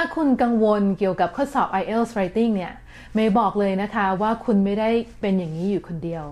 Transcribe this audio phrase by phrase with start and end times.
[0.00, 2.74] ถ้าคุณกังวลเกี่ยวกับข้อสอบ IELTS Writing เนี่ย
[3.14, 4.90] เมย์บอกเลยนะคะว่าคุณไม่ได้
[5.20, 6.24] เป็นอย่างนี้อยู่คนเดียว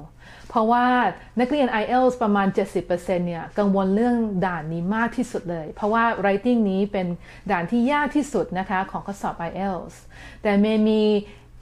[0.49, 0.85] เพราะว่า
[1.41, 2.49] นักเรียน IELTS ประมาณ
[2.83, 4.17] 70%เนี่ยกังวลเรื่อง
[4.47, 7.07] ด่านนี้มากที่สุดเลย เพราะว่า writing นี้เป็น
[7.51, 9.95] ด่านที่ยากที่สุดนะคะของข้อสอบ IELTS
[10.43, 11.03] แต่เมย์มี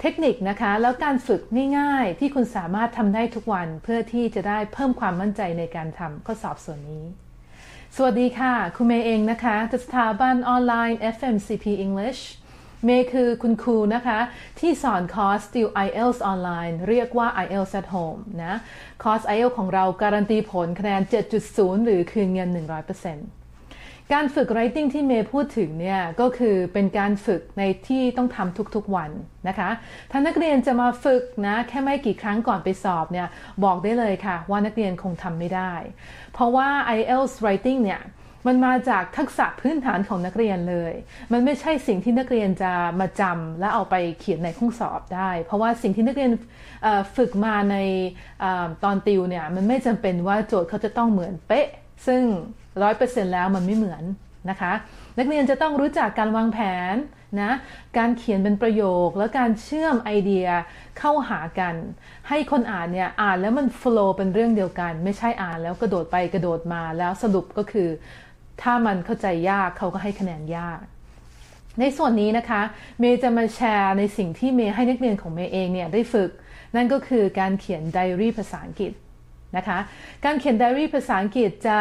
[0.01, 1.41] เทคนิคนะคะ แล้วการฝึก
[1.79, 7.05] ง่ายๆ ที่คุณสามารถทำได้ทุกวันเพื่อที่จะได้เพิ่มความมั่นใจในการทำข้อสอบส่วนนี้
[7.99, 12.21] สวัสดีค่ะ คุณเมย์เองนะคะจากสถาบันออนไลน์ FMCP English
[12.85, 14.19] เมย์คือคุณครูนะคะ
[14.61, 18.55] ที่สอนคอร์สติว IELTS ออนไลน์เรียกว่า IELTS at home นะ
[19.03, 21.03] คอร์ส IELTS ของเราการันตีผลคะแนน
[21.45, 23.44] 7.0 หรือคืนเงิน 100%
[24.13, 29.11] การฝึก writing ที่เมย์พูดถึงเนี่ยก็คือเป็นการฝึกในที่ต้องทำทุกๆวัน
[29.49, 29.71] นะคะ
[30.11, 33.29] ถ้านักเรียนจะมาฝึกนะแค่ไม่กี่ครั้งก่อนไปสอบเนี่ย
[33.65, 35.73] บอกได้เลยค่ะ ว่านักเรียนคงทำไม่ได้
[36.33, 38.03] เพราะว่า IELTS writing เนี่ย
[38.49, 40.93] มันมาจากทักษะพื้นฐานของนักเรียนเลย
[41.33, 46.33] มันไม่ใช่สิ่งที่นักเรียนจะมาจำและเอาไปเขียนในห้องสอบได้ เพราะว่าสิ่งที่นักเรียน
[47.17, 47.77] ฝึกมาใน
[48.43, 48.45] อ
[48.85, 51.69] ตอนติวเนี่ยมันไม่จำเป็นว่าโจทย์เขาจะต้องเหมือนเป๊ะ
[52.07, 52.23] ซึ่ง
[52.83, 54.05] ร้อยเปอร์เซ็นต์แล้วมันไม่เหมือน
[54.51, 54.73] นะคะ
[55.19, 56.59] นักเรียนจะต้องรู้จักการวางแผ
[56.93, 56.97] น
[57.41, 57.53] นะ
[57.99, 60.47] การเขียนเป็นประโยคแล้วการเชื่อมไอเดีย
[60.99, 61.75] เข้าหากัน
[62.29, 67.89] ให้คนอ่านเนี่ยอ่านแล้วมันฟลอ์เป็นเรื่องเดียวกัน ไม่ใช่อ่านแล้วกระโดดไปกระโดดมาแล้วสรุปก็คือ
[68.63, 70.79] ถ้ามันเข้าใจยากเขาก็ให้คะแนนยาก
[71.81, 72.63] ในส่วนนี้นะคะ
[73.01, 76.31] เมย์จะมาแชร์ในสิ่งที่เมย์ให้นักเรียนของเมย์เองเนี่ยได้ฝึก
[76.77, 78.93] นั่นก็คือการเขียนไดอารี่ภาษาอังกฤษ
[79.57, 79.79] นะคะ
[80.25, 81.79] การเขียนไดอารี่ภาษาอังกฤษจะ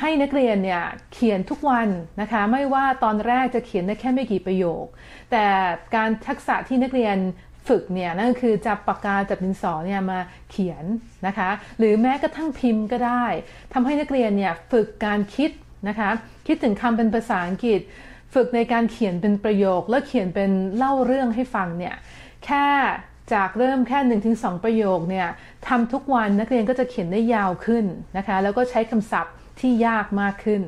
[0.00, 1.88] ให้นักเรียนเนี่ยเขียนทุกวัน
[2.20, 4.84] นะคะไม่ว่าตอนแรกจะเขียนได้แค่ไม่กี่ประโยค
[5.30, 5.44] แต่
[5.96, 7.16] การทักษะที่นักเรียน
[7.68, 10.18] ฝึกเนี่ยนั่นคือจับปากกาจับดินสอเนี่ยมา
[10.50, 10.84] เขียน
[11.26, 13.24] นะคะ หรือแม้กระทั่งพิมพ์ก็ได้
[13.72, 15.50] ทำให้นักเรียนเนี่ยฝึกการคิด
[15.88, 16.10] นะคะ
[16.46, 17.80] คิดถึงคำเป็นภาษาอังกฤษ
[18.34, 21.96] ฝึกในการเขียนเป็นประโยค แล้วเขียนเป็นเล่าเรื่องให้ฟังเนี่ย
[22.44, 22.66] แค่
[23.34, 23.98] จากเริ่มแค่
[24.36, 25.28] 1-2ประโยคเนี่ย
[25.68, 27.84] ทำทุกวันนักเรียนก็จะเขียนได้ยาวขึ้น
[28.16, 30.62] นะคะแล้วก็ใช้คำศัพท์ที่ยากมากขึ้น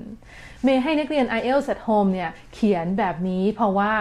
[0.63, 3.93] เมย์ให้นักเรียน IELTS at home เนี่ยเขียนแบบนี้เพราะว่า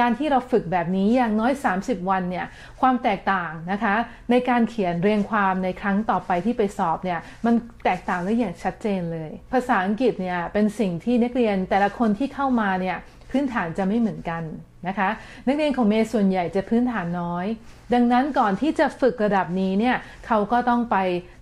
[0.00, 2.46] การที่เราฝึกแบบนี้อย่างน้อย 30 วันเนี่ย
[2.80, 3.94] ความแตกต่างนะคะ
[4.30, 12.96] ในการเขียนเรียงความในครั้งต่อไปที่ไปสอบเนี่ยมันแตกต่างได้อย่างชัดเจนเลย ภาษาอังกฤษเนี่ยเป็นสิ่งที่นักเรียนแต่ละคนที่เข้ามาเนี่ย
[13.32, 14.42] พื้นฐานจะไม่เหมือนกัน
[14.88, 15.08] นะคะ
[15.46, 17.46] นักเรียนของเมย์ส่วนใหญ่จะพื้นฐานน้อย
[17.94, 20.96] ดังนั้นก่อนที่จะฝึกระดับนี้เนี่ยเขาก็ต้องไป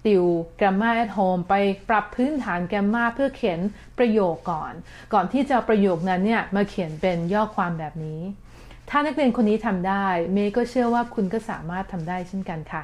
[0.07, 0.25] ติว
[0.61, 1.55] grammar at home ไป
[1.89, 3.61] ปรับพื้นฐาน grammar เพื่อเขียน
[3.99, 4.73] ประโยคก่อน
[5.13, 8.21] ก่อนที่จะประโยคนั้นเนี่ยมาเขียนเป็นย่อความแบบนี้
[8.91, 12.83] ถ้านักเรียนคนนี้ทำได้ เมย์ก็เชื่อว่าคุณก็สามารถทำได้เช่นกันค่ะ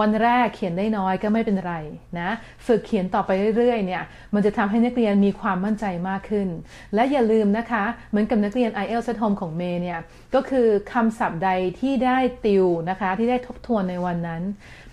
[0.00, 1.74] วันแรกเขียนได้น้อยก็ไม่เป็นไร
[2.20, 2.30] นะ
[2.66, 4.02] ฝึกเขียนต่อไปเรื่อยๆเนี่ย
[4.34, 6.48] มันจะทำให้นักเรียนมีความมั่นใจมากขึ้น
[6.94, 9.98] และอย่าลืมนะคะ เหมือนกับนักเรียน IELTS at home ของเมย์เนี่ย
[10.34, 11.50] ก็คือคำศัพท์ใด
[11.80, 14.42] ที่ได้ติวนะคะ ที่ได้ทบทวนในวันนั้น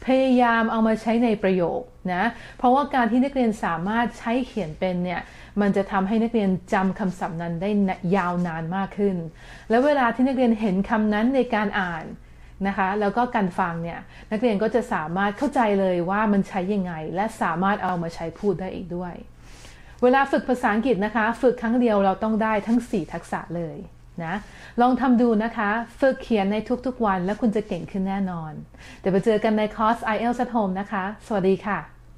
[0.05, 1.81] พยายามเอามาใช้ในประโยค
[2.13, 2.23] นะ
[2.57, 5.21] เพราะว่าการที่นักเรียนสามารถใช้เขียนเป็นเนี่ย
[5.61, 7.69] มันจะทำให้นักเรียนจำคำศัพท์นั้นได้
[8.15, 9.15] ยาวนานมากขึ้น
[9.69, 12.05] แล้วเวลาที่นักเรียนเห็นคำนั้นในการอ่าน
[12.67, 13.99] นะคะแล้วก็การฟังเนี่ย
[14.31, 19.13] นักเรียนก็จะสามารถเข้าใจเลยว่ามันใช้ยังไง และสามารถเอามาใช้พูดได้อีกด้วย
[20.03, 23.77] เวลาฝึกภาษาอังกฤษนะคะ ฝึกครั้งเดียวเราต้องได้ทั้ง 4 ทักษะเลย
[24.23, 24.35] นะ
[24.81, 25.69] ลองทำดูนะคะ
[25.99, 28.51] ฝึกเขียนในทุกๆวัน แล้วคุณจะเก่งขึ้นแน่นอน
[28.99, 31.92] เดี๋ยวไปเจอกันในคอร์ส IELTS at home นะคะ สวัสดีค่ะ